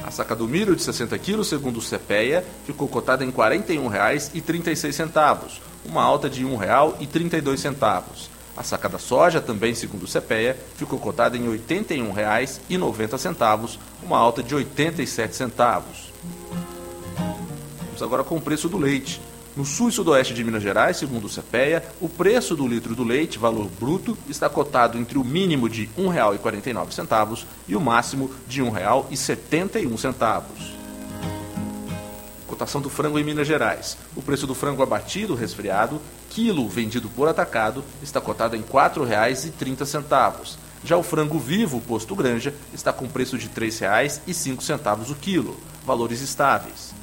A 0.04 0.12
saca 0.12 0.36
do 0.36 0.48
milho 0.48 0.76
de 0.76 0.84
60 0.84 1.18
quilos, 1.20 1.48
segundo 1.48 1.78
o 1.78 1.82
CPEA, 1.82 2.44
ficou 2.66 2.88
cotada 2.88 3.24
em 3.24 3.30
R$ 3.30 3.34
41,36, 3.34 5.60
uma 5.86 6.04
alta 6.04 6.30
de 6.30 6.44
R$ 6.44 6.52
1,32. 6.52 8.41
A 8.62 8.64
saca 8.64 8.88
da 8.88 9.00
soja, 9.00 9.42
também 9.42 9.74
segundo 9.74 10.04
o 10.04 10.08
CPEA, 10.08 10.56
ficou 10.76 11.00
cotada 11.00 11.36
em 11.36 11.50
R$ 11.50 11.60
81,90, 11.68 13.80
uma 14.04 14.20
alta 14.20 14.44
de 14.44 14.54
87 14.54 15.36
centavos. 15.36 16.14
Vamos 17.86 18.04
agora 18.04 18.24
com 18.24 18.36
o 18.36 18.42
preço 18.42 18.70
do 18.70 18.78
leite. 18.78 19.20
No 19.58 19.66
sul 19.66 19.90
e 19.90 19.92
sudoeste 19.92 20.36
de 20.36 20.44
Minas 20.44 20.62
Gerais, 20.62 20.98
segundo 20.98 21.26
o 21.26 21.28
CPEA, 21.28 21.84
o 22.00 22.08
preço 22.08 22.56
do 22.56 22.68
litro 22.68 22.94
do 22.94 23.04
leite, 23.04 23.40
valor 23.40 23.68
bruto, 23.80 24.16
está 24.30 24.48
cotado 24.48 24.96
entre 24.96 25.18
o 25.18 25.24
mínimo 25.24 25.68
de 25.68 25.90
R$ 25.98 25.98
1,49 25.98 27.46
e 27.68 27.76
o 27.76 27.82
máximo 27.82 28.30
de 28.48 28.62
R$ 28.62 28.70
1,71. 28.70 30.81
Cotação 32.62 32.80
do 32.80 32.92
frango 32.92 33.18
em 33.18 33.24
Minas 33.24 33.48
Gerais. 33.48 33.98
O 34.16 34.22
preço 34.22 34.46
do 34.46 34.54
frango 34.54 34.84
abatido, 34.84 35.34
resfriado, 35.34 36.00
quilo 36.30 36.70
vendido 36.70 37.10
por 37.10 37.28
atacado, 37.28 37.84
está 38.04 38.22
cotado 38.22 38.56
em 38.56 38.60
R$ 38.60 38.68
4,30. 38.72 40.58
Já 40.86 40.96
o 40.96 41.02
frango 41.02 41.40
vivo, 41.40 41.82
posto 41.82 42.16
granja, 42.16 42.54
está 42.72 42.94
com 42.94 43.08
preço 43.08 43.36
de 43.36 43.48
R$ 43.48 43.68
3,05 43.68 45.10
o 45.10 45.16
quilo, 45.16 45.58
valores 45.84 46.22
estáveis. 46.22 46.94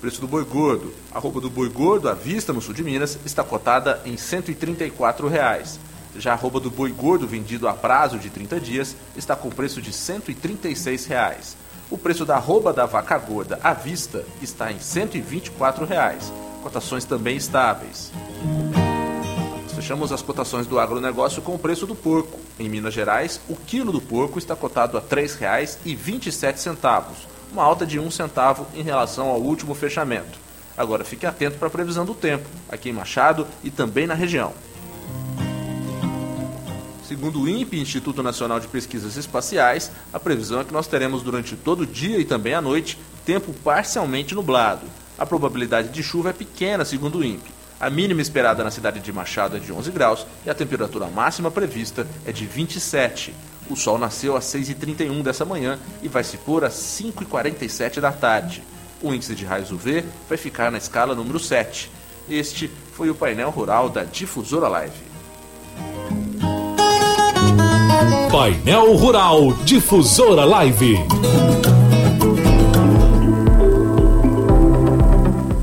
Preço 0.00 0.22
do 0.22 0.26
boi 0.26 0.46
gordo. 0.46 0.94
A 1.12 1.18
roupa 1.18 1.38
do 1.38 1.50
boi 1.50 1.68
gordo 1.68 2.08
à 2.08 2.14
vista 2.14 2.54
no 2.54 2.62
sul 2.62 2.72
de 2.72 2.82
Minas 2.82 3.18
está 3.26 3.44
cotada 3.44 4.00
em 4.06 4.16
134 4.16 5.28
reais. 5.28 5.78
Já 6.16 6.32
a 6.32 6.36
roupa 6.36 6.58
do 6.58 6.70
boi 6.70 6.90
gordo 6.90 7.28
vendido 7.28 7.68
a 7.68 7.74
prazo 7.74 8.18
de 8.18 8.30
30 8.30 8.60
dias 8.60 8.96
está 9.14 9.36
com 9.36 9.50
preço 9.50 9.82
de 9.82 9.92
136 9.92 11.04
reais. 11.04 11.57
O 11.90 11.96
preço 11.96 12.24
da 12.24 12.36
roupa 12.36 12.72
da 12.72 12.84
vaca 12.84 13.16
gorda 13.16 13.58
à 13.62 13.72
vista 13.72 14.24
está 14.42 14.70
em 14.70 14.78
124 14.78 15.86
reais. 15.86 16.30
Cotações 16.62 17.04
também 17.04 17.36
estáveis. 17.36 18.12
Fechamos 19.74 20.12
as 20.12 20.20
cotações 20.20 20.66
do 20.66 20.78
agronegócio 20.78 21.40
com 21.40 21.54
o 21.54 21.58
preço 21.58 21.86
do 21.86 21.94
porco. 21.94 22.38
Em 22.58 22.68
Minas 22.68 22.92
Gerais, 22.92 23.40
o 23.48 23.56
quilo 23.56 23.90
do 23.90 24.00
porco 24.00 24.38
está 24.38 24.54
cotado 24.54 24.98
a 24.98 25.00
R$ 25.00 25.06
3,27 25.06 26.76
uma 27.50 27.62
alta 27.62 27.86
de 27.86 27.98
um 27.98 28.10
centavo 28.10 28.66
em 28.74 28.82
relação 28.82 29.28
ao 29.28 29.40
último 29.40 29.74
fechamento. 29.74 30.38
Agora 30.76 31.04
fique 31.04 31.24
atento 31.24 31.58
para 31.58 31.68
a 31.68 31.70
previsão 31.70 32.04
do 32.04 32.14
tempo, 32.14 32.46
aqui 32.68 32.90
em 32.90 32.92
Machado 32.92 33.46
e 33.64 33.70
também 33.70 34.06
na 34.06 34.14
região. 34.14 34.52
Segundo 37.08 37.40
o 37.40 37.48
INPE, 37.48 37.80
Instituto 37.80 38.22
Nacional 38.22 38.60
de 38.60 38.68
Pesquisas 38.68 39.16
Espaciais, 39.16 39.90
a 40.12 40.20
previsão 40.20 40.60
é 40.60 40.64
que 40.64 40.74
nós 40.74 40.86
teremos 40.86 41.22
durante 41.22 41.56
todo 41.56 41.80
o 41.80 41.86
dia 41.86 42.18
e 42.18 42.24
também 42.26 42.52
à 42.52 42.60
noite 42.60 42.98
tempo 43.24 43.50
parcialmente 43.64 44.34
nublado. 44.34 44.86
A 45.18 45.24
probabilidade 45.24 45.88
de 45.88 46.02
chuva 46.02 46.28
é 46.28 46.32
pequena, 46.34 46.84
segundo 46.84 47.20
o 47.20 47.24
INPE. 47.24 47.50
A 47.80 47.88
mínima 47.88 48.20
esperada 48.20 48.62
na 48.62 48.70
cidade 48.70 49.00
de 49.00 49.10
Machado 49.10 49.56
é 49.56 49.58
de 49.58 49.72
11 49.72 49.90
graus 49.90 50.26
e 50.44 50.50
a 50.50 50.54
temperatura 50.54 51.06
máxima 51.06 51.50
prevista 51.50 52.06
é 52.26 52.30
de 52.30 52.44
27. 52.44 53.32
O 53.70 53.74
sol 53.74 53.96
nasceu 53.96 54.36
às 54.36 54.44
6h31 54.44 55.22
dessa 55.22 55.46
manhã 55.46 55.78
e 56.02 56.08
vai 56.08 56.22
se 56.22 56.36
pôr 56.36 56.62
às 56.62 56.74
5h47 56.74 58.00
da 58.00 58.12
tarde. 58.12 58.62
O 59.00 59.14
índice 59.14 59.34
de 59.34 59.46
raios 59.46 59.72
UV 59.72 60.04
vai 60.28 60.36
ficar 60.36 60.70
na 60.70 60.76
escala 60.76 61.14
número 61.14 61.40
7. 61.40 61.90
Este 62.28 62.70
foi 62.92 63.08
o 63.08 63.14
painel 63.14 63.48
rural 63.48 63.88
da 63.88 64.04
Difusora 64.04 64.68
Live. 64.68 65.17
Painel 68.30 68.94
Rural 68.94 69.52
Difusora 69.64 70.44
Live. 70.44 70.96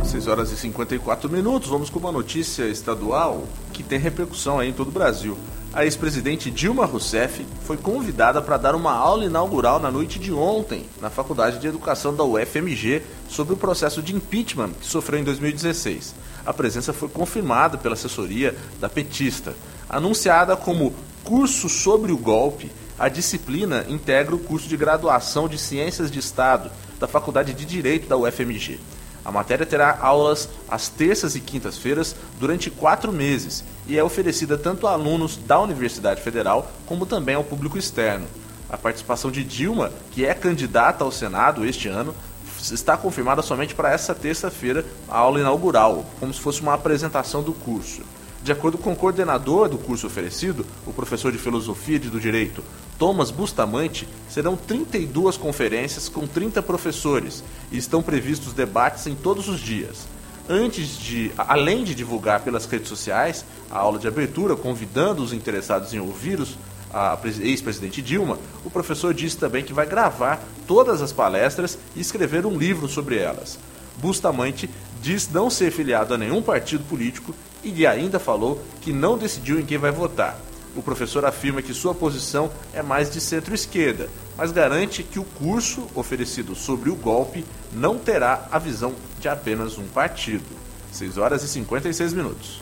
6 0.03 0.27
horas 0.27 0.51
e 0.51 0.57
54 0.57 1.29
minutos. 1.29 1.69
Vamos 1.69 1.89
com 1.89 1.99
uma 1.99 2.11
notícia 2.11 2.63
estadual 2.63 3.43
que 3.73 3.83
tem 3.83 3.99
repercussão 3.99 4.59
aí 4.59 4.69
em 4.69 4.73
todo 4.73 4.89
o 4.89 4.91
Brasil 4.91 5.37
a 5.75 5.83
ex-presidente 5.83 6.49
Dilma 6.49 6.85
Rousseff 6.85 7.45
foi 7.65 7.75
convidada 7.75 8.41
para 8.41 8.55
dar 8.55 8.75
uma 8.75 8.93
aula 8.93 9.25
inaugural 9.25 9.77
na 9.77 9.91
noite 9.91 10.17
de 10.17 10.31
ontem 10.31 10.85
na 11.01 11.09
Faculdade 11.09 11.59
de 11.59 11.67
Educação 11.67 12.15
da 12.15 12.23
UFMG 12.23 13.01
sobre 13.27 13.55
o 13.55 13.57
processo 13.57 14.01
de 14.01 14.15
impeachment 14.15 14.69
que 14.79 14.85
sofreu 14.85 15.19
em 15.19 15.25
2016. 15.25 16.15
A 16.45 16.53
presença 16.53 16.93
foi 16.93 17.09
confirmada 17.09 17.77
pela 17.77 17.93
assessoria 17.93 18.55
da 18.79 18.87
petista. 18.87 19.53
Anunciada 19.89 20.55
como 20.55 20.93
curso 21.25 21.67
sobre 21.67 22.11
o 22.11 22.17
golpe, 22.17 22.71
a 22.97 23.09
disciplina 23.09 23.83
integra 23.89 24.35
o 24.35 24.39
curso 24.39 24.69
de 24.69 24.77
graduação 24.77 25.49
de 25.49 25.57
Ciências 25.57 26.11
de 26.11 26.19
Estado 26.19 26.71
da 26.99 27.07
Faculdade 27.07 27.51
de 27.51 27.65
Direito 27.65 28.07
da 28.07 28.15
UFMG. 28.15 28.79
A 29.25 29.31
matéria 29.31 29.65
terá 29.65 29.97
aulas 29.99 30.47
às 30.69 30.87
terças 30.87 31.35
e 31.35 31.41
quintas-feiras 31.41 32.15
durante 32.39 32.69
quatro 32.69 33.11
meses 33.11 33.63
e 33.87 33.97
é 33.97 34.03
oferecida 34.03 34.55
tanto 34.55 34.85
a 34.85 34.91
alunos 34.91 35.35
da 35.35 35.59
Universidade 35.59 36.21
Federal 36.21 36.71
como 36.85 37.07
também 37.07 37.33
ao 37.33 37.43
público 37.43 37.77
externo. 37.77 38.27
A 38.69 38.77
participação 38.77 39.31
de 39.31 39.43
Dilma, 39.43 39.91
que 40.11 40.25
é 40.25 40.33
candidata 40.35 41.03
ao 41.03 41.11
Senado 41.11 41.65
este 41.65 41.87
ano, 41.87 42.13
está 42.59 42.95
confirmada 42.95 43.41
somente 43.41 43.73
para 43.73 43.91
essa 43.91 44.13
terça-feira, 44.13 44.85
a 45.09 45.17
aula 45.17 45.39
inaugural, 45.39 46.05
como 46.19 46.31
se 46.31 46.39
fosse 46.39 46.61
uma 46.61 46.75
apresentação 46.75 47.41
do 47.41 47.53
curso. 47.53 48.03
De 48.45 48.51
acordo 48.51 48.77
com 48.77 48.93
o 48.93 48.95
coordenador 48.95 49.67
do 49.67 49.75
curso 49.75 50.05
oferecido, 50.05 50.67
o 50.85 50.93
professor 50.93 51.31
de 51.31 51.37
Filosofia 51.39 51.95
e 51.95 51.99
do 51.99 52.19
Direito, 52.19 52.63
Thomas 52.95 53.31
Bustamante, 53.31 54.07
serão 54.29 54.55
32 54.55 55.35
conferências 55.35 56.07
com 56.07 56.27
30 56.27 56.61
professores 56.61 57.43
e 57.71 57.77
estão 57.79 58.03
previstos 58.03 58.53
debates 58.53 59.07
em 59.07 59.15
todos 59.15 59.49
os 59.49 59.59
dias. 59.59 60.05
Antes 60.47 60.95
de, 60.95 61.31
além 61.35 61.83
de 61.83 61.95
divulgar 61.95 62.41
pelas 62.41 62.67
redes 62.67 62.87
sociais 62.87 63.43
a 63.71 63.79
aula 63.79 63.97
de 63.97 64.07
abertura, 64.07 64.55
convidando 64.55 65.23
os 65.23 65.33
interessados 65.33 65.91
em 65.95 65.99
ouvir 65.99 66.39
os, 66.39 66.55
a 66.93 67.17
ex-presidente 67.41 67.99
Dilma, 67.99 68.37
o 68.63 68.69
professor 68.69 69.11
disse 69.11 69.37
também 69.37 69.63
que 69.63 69.73
vai 69.73 69.87
gravar 69.87 70.39
todas 70.67 71.01
as 71.01 71.11
palestras 71.11 71.79
e 71.95 71.99
escrever 71.99 72.45
um 72.45 72.55
livro 72.55 72.87
sobre 72.87 73.17
elas. 73.17 73.57
Bustamante 73.97 74.69
diz 75.01 75.27
não 75.31 75.49
ser 75.49 75.71
filiado 75.71 76.13
a 76.13 76.17
nenhum 76.17 76.43
partido 76.43 76.83
político 76.83 77.33
e 77.65 77.87
ainda 77.87 78.19
falou 78.19 78.63
que 78.81 78.93
não 78.93 79.17
decidiu 79.17 79.59
em 79.59 79.65
quem 79.65 79.77
vai 79.77 79.91
votar. 79.91 80.39
O 80.75 80.83
professor 80.83 81.25
afirma 81.25 81.61
que 81.61 81.73
sua 81.73 81.95
posição 81.95 82.51
é 82.73 82.83
mais 82.83 83.09
de 83.09 83.19
centro-esquerda, 83.19 84.09
mas 84.37 84.51
garante 84.51 85.01
que 85.03 85.17
o 85.17 85.23
curso 85.23 85.87
oferecido 85.95 86.53
sobre 86.53 86.89
o 86.89 86.95
golpe 86.95 87.45
não 87.73 87.97
terá 87.97 88.47
a 88.51 88.59
visão 88.59 88.93
de 89.19 89.27
apenas 89.27 89.77
um 89.77 89.87
partido. 89.87 90.43
6 90.91 91.17
horas 91.17 91.43
e 91.43 91.47
56 91.47 92.13
minutos. 92.13 92.61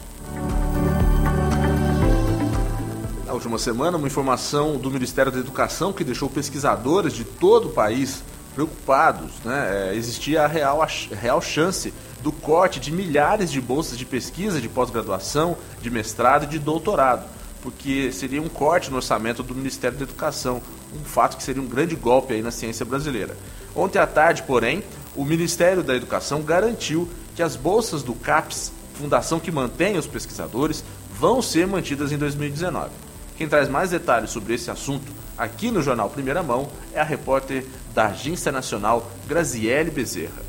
Na 3.25 3.33
última 3.33 3.57
semana, 3.57 3.98
uma 3.98 4.07
informação 4.07 4.77
do 4.77 4.91
Ministério 4.91 5.31
da 5.31 5.39
Educação 5.39 5.91
que 5.91 6.03
deixou 6.03 6.29
pesquisadores 6.29 7.13
de 7.13 7.24
todo 7.24 7.69
o 7.69 7.72
país 7.72 8.24
preocupados. 8.53 9.31
Né? 9.43 9.89
É, 9.91 9.95
existia 9.95 10.43
a 10.43 10.48
real, 10.48 10.81
a 10.81 10.88
real 11.15 11.41
chance 11.41 11.93
do 12.22 12.31
corte 12.31 12.79
de 12.79 12.91
milhares 12.91 13.51
de 13.51 13.60
bolsas 13.60 13.98
de 13.98 14.05
pesquisa, 14.05 14.62
de 14.62 14.69
pós-graduação, 14.69 15.57
de 15.81 15.89
mestrado 15.89 16.43
e 16.45 16.48
de 16.48 16.60
doutorado 16.60 17.25
porque 17.63 18.12
seria 18.12 18.41
um 18.41 18.50
corte 18.50 18.91
no 18.91 18.98
orçamento 18.98 19.41
do 19.41 19.55
Ministério 19.55 19.98
da 19.98 20.03
Educação, 20.03 20.62
um 20.93 21.05
fato 21.05 21.38
que 21.38 21.43
seria 21.43 21.62
um 21.62 21.65
grande 21.65 21.95
golpe 21.95 22.33
aí 22.33 22.41
na 22.41 22.51
ciência 22.51 22.86
brasileira. 22.86 23.38
Ontem 23.74 24.00
à 24.00 24.05
tarde, 24.05 24.43
porém, 24.43 24.83
o 25.15 25.24
Ministério 25.24 25.81
da 25.81 25.95
Educação 25.95 26.41
garantiu 26.41 27.10
que 27.33 27.41
as 27.41 27.55
bolsas 27.55 28.03
do 28.03 28.13
CAPES, 28.13 28.74
fundação 28.95 29.39
que 29.39 29.50
mantém 29.50 29.98
os 29.98 30.05
pesquisadores, 30.05 30.83
vão 31.17 31.41
ser 31.41 31.65
mantidas 31.65 32.12
em 32.12 32.17
2019. 32.17 32.89
Quem 33.38 33.48
traz 33.48 33.69
mais 33.69 33.91
detalhes 33.91 34.29
sobre 34.29 34.53
esse 34.53 34.69
assunto 34.69 35.10
aqui 35.38 35.72
no 35.72 35.81
jornal 35.81 36.10
Primeira 36.10 36.43
Mão 36.43 36.69
é 36.93 37.00
a 37.00 37.03
repórter 37.03 37.65
da 37.94 38.08
Agência 38.08 38.52
Nacional 38.52 39.12
Graziele 39.28 39.92
Bezerra 39.92 40.44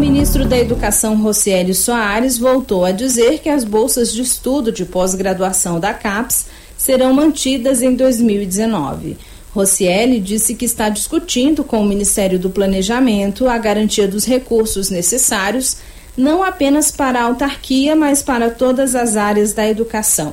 ministro 0.00 0.46
da 0.46 0.58
Educação 0.58 1.14
Rocieli 1.22 1.74
Soares 1.74 2.38
voltou 2.38 2.86
a 2.86 2.90
dizer 2.90 3.38
que 3.40 3.50
as 3.50 3.64
bolsas 3.64 4.10
de 4.10 4.22
estudo 4.22 4.72
de 4.72 4.86
pós-graduação 4.86 5.78
da 5.78 5.92
CAPES 5.92 6.46
serão 6.76 7.12
mantidas 7.12 7.82
em 7.82 7.94
2019. 7.94 9.18
Rocieli 9.54 10.18
disse 10.18 10.54
que 10.54 10.64
está 10.64 10.88
discutindo 10.88 11.62
com 11.62 11.82
o 11.82 11.86
Ministério 11.86 12.38
do 12.38 12.48
Planejamento 12.48 13.46
a 13.46 13.58
garantia 13.58 14.08
dos 14.08 14.24
recursos 14.24 14.88
necessários, 14.88 15.76
não 16.16 16.42
apenas 16.42 16.90
para 16.90 17.20
a 17.20 17.24
autarquia, 17.24 17.94
mas 17.94 18.22
para 18.22 18.50
todas 18.50 18.94
as 18.94 19.18
áreas 19.18 19.52
da 19.52 19.68
educação. 19.68 20.32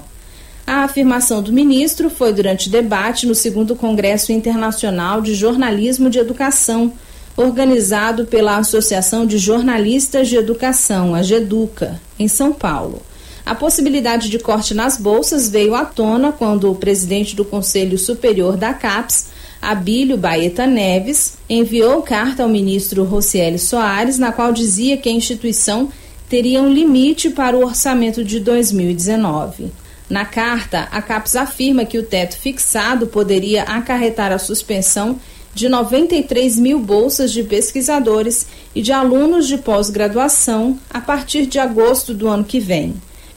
A 0.67 0.83
afirmação 0.83 1.41
do 1.41 1.53
ministro 1.53 2.09
foi 2.09 2.33
durante 2.33 2.69
debate 2.69 3.25
no 3.25 3.33
segundo 3.33 3.73
Congresso 3.73 4.33
Internacional 4.33 5.21
de 5.21 5.33
Jornalismo 5.33 6.09
de 6.09 6.19
Educação, 6.19 6.91
organizado 7.37 8.25
pela 8.25 8.57
Associação 8.57 9.25
de 9.25 9.37
Jornalistas 9.37 10.27
de 10.27 10.35
Educação, 10.35 11.15
a 11.15 11.23
GEDUCA, 11.23 12.01
em 12.19 12.27
São 12.27 12.51
Paulo. 12.51 13.01
A 13.45 13.55
possibilidade 13.55 14.29
de 14.29 14.39
corte 14.39 14.73
nas 14.73 14.97
bolsas 14.97 15.49
veio 15.49 15.73
à 15.73 15.85
tona 15.85 16.33
quando 16.33 16.69
o 16.69 16.75
presidente 16.75 17.33
do 17.33 17.45
Conselho 17.45 17.97
Superior 17.97 18.57
da 18.57 18.73
CAPES, 18.73 19.27
Abílio 19.61 20.17
Baeta 20.17 20.67
Neves, 20.67 21.35
enviou 21.49 22.01
carta 22.01 22.43
ao 22.43 22.49
ministro 22.49 23.05
Rocieli 23.05 23.57
Soares, 23.57 24.19
na 24.19 24.33
qual 24.33 24.51
dizia 24.51 24.97
que 24.97 25.07
a 25.07 25.13
instituição 25.13 25.87
teria 26.27 26.61
um 26.61 26.69
limite 26.69 27.29
para 27.29 27.55
o 27.55 27.63
orçamento 27.63 28.21
de 28.21 28.41
2019. 28.41 29.86
Na 30.09 30.23
carta, 30.23 30.87
a 30.91 31.01
CAPES 31.01 31.35
afirma 31.35 31.85
que 31.85 31.97
o 31.97 32.03
teto 32.03 32.37
fixado 32.37 33.07
poderia 33.07 33.63
acarretar 33.63 34.31
a 34.31 34.39
suspensão 34.39 35.19
de 35.53 35.67
93 35.67 36.57
mil 36.57 36.79
bolsas 36.79 37.31
de 37.31 37.43
pesquisadores 37.43 38.47
e 38.73 38.81
de 38.81 38.93
alunos 38.93 39.47
de 39.47 39.57
pós-graduação 39.57 40.79
a 40.89 41.01
partir 41.01 41.45
de 41.45 41.59
agosto 41.59 42.13
do 42.13 42.27
ano 42.27 42.43
que 42.43 42.59
vem. 42.59 42.93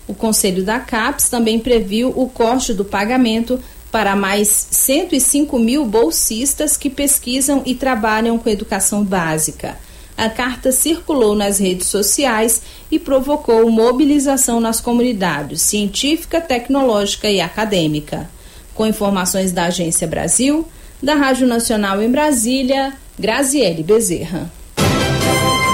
O 0.07 0.15
Conselho 0.15 0.63
da 0.65 0.79
CAPES 0.79 1.29
também 1.29 1.59
previu 1.59 2.13
o 2.15 2.29
corte 2.29 2.73
do 2.73 2.85
pagamento 2.85 3.61
para 3.91 4.15
mais 4.15 4.49
105 4.71 5.59
mil 5.59 5.85
bolsistas 5.85 6.77
que 6.77 6.89
pesquisam 6.89 7.63
e 7.67 7.75
trabalham 7.75 8.39
com 8.39 8.49
educação 8.49 9.03
básica. 9.03 9.77
A 10.21 10.29
carta 10.29 10.71
circulou 10.71 11.35
nas 11.35 11.59
redes 11.59 11.87
sociais 11.87 12.61
e 12.91 12.99
provocou 12.99 13.71
mobilização 13.71 14.61
nas 14.61 14.79
comunidades 14.79 15.63
científica, 15.63 16.43
tecnológica 16.43 17.27
e 17.31 17.41
acadêmica. 17.41 18.29
Com 18.75 18.87
informações 18.87 19.51
da 19.51 19.65
Agência 19.65 20.07
Brasil, 20.07 20.69
da 21.03 21.15
Rádio 21.15 21.47
Nacional 21.47 22.03
em 22.03 22.11
Brasília, 22.11 22.93
Graziele 23.19 23.83
Bezerra. 23.83 24.53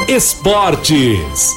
Esportes. 0.06 1.50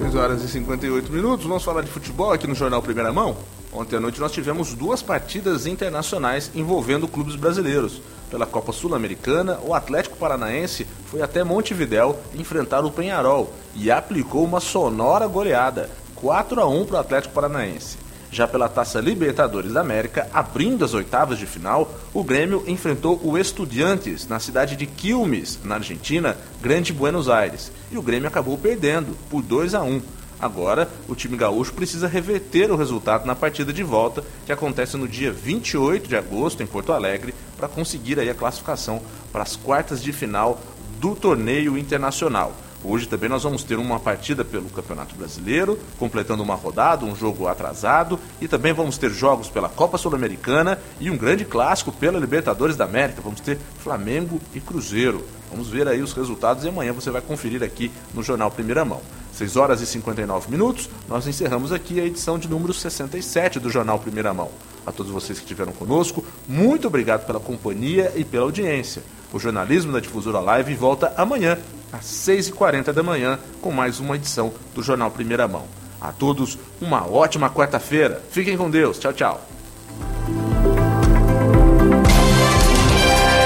6 0.00 0.14
horas 0.14 0.42
e 0.42 0.48
58 0.48 1.12
minutos. 1.12 1.44
Vamos 1.44 1.62
falar 1.62 1.82
de 1.82 1.90
futebol 1.90 2.32
aqui 2.32 2.46
no 2.46 2.54
Jornal 2.54 2.80
Primeira 2.80 3.12
Mão. 3.12 3.36
Ontem 3.72 3.96
à 3.96 4.00
noite 4.00 4.20
nós 4.20 4.32
tivemos 4.32 4.74
duas 4.74 5.00
partidas 5.00 5.66
internacionais 5.66 6.50
envolvendo 6.54 7.08
clubes 7.08 7.36
brasileiros. 7.36 8.02
Pela 8.30 8.46
Copa 8.46 8.72
Sul-Americana, 8.72 9.58
o 9.62 9.74
Atlético 9.74 10.16
Paranaense 10.16 10.86
foi 11.06 11.22
até 11.22 11.42
Montevidéu 11.42 12.18
enfrentar 12.34 12.84
o 12.84 12.90
Penharol 12.90 13.52
e 13.74 13.90
aplicou 13.90 14.44
uma 14.44 14.60
sonora 14.60 15.26
goleada, 15.26 15.90
4 16.16 16.60
a 16.60 16.66
1 16.66 16.84
para 16.84 16.96
o 16.96 17.00
Atlético 17.00 17.34
Paranaense. 17.34 17.98
Já 18.30 18.48
pela 18.48 18.68
Taça 18.68 18.98
Libertadores 18.98 19.72
da 19.72 19.82
América, 19.82 20.26
abrindo 20.32 20.84
as 20.84 20.94
oitavas 20.94 21.38
de 21.38 21.44
final, 21.44 21.92
o 22.14 22.24
Grêmio 22.24 22.64
enfrentou 22.66 23.20
o 23.22 23.36
Estudiantes 23.36 24.26
na 24.26 24.40
cidade 24.40 24.74
de 24.74 24.86
Quilmes, 24.86 25.58
na 25.62 25.74
Argentina, 25.74 26.36
Grande 26.62 26.94
Buenos 26.94 27.28
Aires, 27.28 27.70
e 27.90 27.98
o 27.98 28.02
Grêmio 28.02 28.28
acabou 28.28 28.56
perdendo 28.56 29.14
por 29.28 29.42
2 29.42 29.74
a 29.74 29.82
1. 29.82 30.00
Agora, 30.42 30.90
o 31.08 31.14
time 31.14 31.36
gaúcho 31.36 31.72
precisa 31.72 32.08
reverter 32.08 32.68
o 32.72 32.76
resultado 32.76 33.24
na 33.24 33.36
partida 33.36 33.72
de 33.72 33.84
volta, 33.84 34.24
que 34.44 34.50
acontece 34.50 34.96
no 34.96 35.06
dia 35.06 35.30
28 35.30 36.08
de 36.08 36.16
agosto 36.16 36.64
em 36.64 36.66
Porto 36.66 36.92
Alegre, 36.92 37.32
para 37.56 37.68
conseguir 37.68 38.18
aí 38.18 38.28
a 38.28 38.34
classificação 38.34 39.00
para 39.30 39.44
as 39.44 39.54
quartas 39.54 40.02
de 40.02 40.12
final 40.12 40.60
do 40.98 41.14
torneio 41.14 41.78
internacional. 41.78 42.52
Hoje 42.82 43.06
também 43.06 43.28
nós 43.28 43.44
vamos 43.44 43.62
ter 43.62 43.78
uma 43.78 44.00
partida 44.00 44.44
pelo 44.44 44.68
Campeonato 44.68 45.14
Brasileiro, 45.14 45.78
completando 45.96 46.42
uma 46.42 46.56
rodada, 46.56 47.04
um 47.04 47.14
jogo 47.14 47.46
atrasado, 47.46 48.18
e 48.40 48.48
também 48.48 48.72
vamos 48.72 48.98
ter 48.98 49.10
jogos 49.10 49.48
pela 49.48 49.68
Copa 49.68 49.96
Sul-Americana 49.96 50.76
e 50.98 51.08
um 51.08 51.16
grande 51.16 51.44
clássico 51.44 51.92
pela 51.92 52.18
Libertadores 52.18 52.74
da 52.74 52.84
América. 52.84 53.22
Vamos 53.22 53.40
ter 53.40 53.58
Flamengo 53.78 54.40
e 54.52 54.60
Cruzeiro. 54.60 55.24
Vamos 55.48 55.68
ver 55.68 55.86
aí 55.86 56.02
os 56.02 56.12
resultados 56.12 56.64
e 56.64 56.68
amanhã 56.68 56.92
você 56.92 57.12
vai 57.12 57.20
conferir 57.20 57.62
aqui 57.62 57.92
no 58.12 58.24
Jornal 58.24 58.50
Primeira 58.50 58.84
Mão. 58.84 59.00
6 59.32 59.56
horas 59.56 59.80
e 59.80 59.86
59 59.86 60.50
minutos, 60.50 60.88
nós 61.08 61.26
encerramos 61.26 61.72
aqui 61.72 61.98
a 61.98 62.04
edição 62.04 62.38
de 62.38 62.48
número 62.48 62.72
67 62.72 63.58
do 63.58 63.70
Jornal 63.70 63.98
Primeira 63.98 64.32
Mão. 64.32 64.50
A 64.86 64.92
todos 64.92 65.10
vocês 65.10 65.38
que 65.38 65.44
estiveram 65.44 65.72
conosco, 65.72 66.24
muito 66.46 66.86
obrigado 66.86 67.26
pela 67.26 67.40
companhia 67.40 68.12
e 68.14 68.24
pela 68.24 68.44
audiência. 68.44 69.02
O 69.32 69.38
jornalismo 69.38 69.92
da 69.92 70.00
Difusora 70.00 70.40
Live 70.40 70.74
volta 70.74 71.12
amanhã, 71.16 71.58
às 71.92 72.04
6h40 72.04 72.92
da 72.92 73.02
manhã, 73.02 73.38
com 73.60 73.70
mais 73.70 74.00
uma 74.00 74.16
edição 74.16 74.52
do 74.74 74.82
Jornal 74.82 75.10
Primeira 75.10 75.48
Mão. 75.48 75.64
A 76.00 76.12
todos, 76.12 76.58
uma 76.80 77.08
ótima 77.08 77.48
quarta-feira. 77.48 78.20
Fiquem 78.30 78.56
com 78.56 78.68
Deus. 78.68 78.98
Tchau, 78.98 79.12
tchau. 79.12 79.40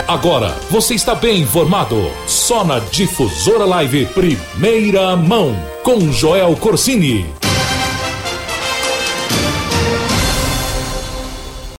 Agora 0.08 0.50
você 0.70 0.94
está 0.94 1.14
bem 1.16 1.42
informado. 1.42 1.96
Só 2.28 2.64
na 2.64 2.78
Difusora 2.78 3.64
Live, 3.64 4.06
primeira 4.06 5.16
mão, 5.16 5.54
com 5.86 6.10
Joel 6.10 6.56
Corsini. 6.56 7.45